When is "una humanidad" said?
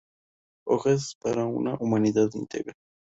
1.45-2.31